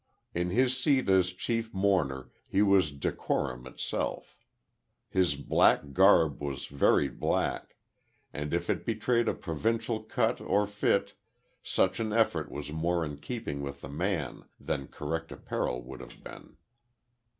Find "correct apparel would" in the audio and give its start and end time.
14.87-15.99